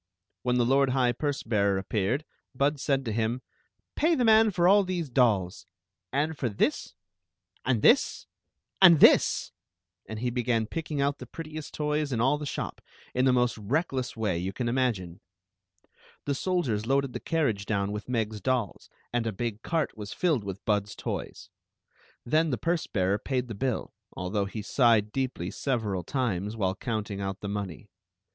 When 0.41 0.57
the 0.57 0.65
lord 0.65 0.89
high 0.89 1.11
purse 1.11 1.43
bearer 1.43 1.77
appeared, 1.77 2.25
Bud 2.55 2.79
said 2.79 3.05
to 3.05 3.11
him: 3.11 3.43
"Pay 3.95 4.15
the 4.15 4.25
man 4.25 4.49
for 4.49 4.67
all 4.67 4.83
these 4.83 5.11
dolls; 5.11 5.67
and 6.11 6.35
for 6.35 6.49
this— 6.49 6.95
and 7.65 7.83
this— 7.83 8.25
and 8.81 8.81
this— 8.81 8.81
and 8.81 8.99
this!" 8.99 9.51
and 10.07 10.17
he 10.19 10.31
began 10.31 10.65
pick 10.65 10.87
Story 10.87 11.01
of 11.01 11.01
the 11.01 11.05
Magic 11.05 11.05
Cloak 11.05 11.05
95 11.05 11.05
"'Wt'u. 11.05 11.05
TAKS 11.05 11.05
'MH 11.05 11.05
JOX.' 11.05 11.05
MCLAMS 11.05 11.05
•OB." 11.05 11.05
ing 11.05 11.07
out 11.07 11.17
the 11.19 11.25
prettiest 11.27 11.73
toys 12.01 12.11
in 12.11 12.21
all 12.21 12.37
the 12.39 12.45
shop, 12.47 12.81
in 13.13 13.25
the 13.25 13.33
most 13.33 13.57
reckless 13.59 14.17
way 14.17 14.37
you 14.39 14.53
can 14.53 14.67
imagine. 14.69 15.19
The 16.25 16.33
soldiers 16.33 16.85
loaded 16.87 17.13
the 17.13 17.19
carriage 17.19 17.65
down 17.67 17.91
with 17.91 18.09
Meg's. 18.09 18.41
dolls, 18.41 18.89
and 19.13 19.27
a 19.27 19.31
big 19.31 19.61
cart 19.61 19.95
was 19.95 20.13
filled 20.13 20.43
with 20.43 20.65
Bud's 20.65 20.95
toys. 20.95 21.51
Then 22.25 22.49
the 22.49 22.57
purse 22.57 22.87
bearer 22.87 23.19
paid 23.19 23.47
the 23.47 23.53
bill, 23.53 23.93
although 24.13 24.45
he 24.45 24.63
sighed 24.63 25.11
deeply 25.11 25.51
several 25.51 26.01
times 26.03 26.57
while 26.57 26.73
counting 26.73 27.21
out 27.21 27.41
the 27.41 27.47
money. 27.47 27.91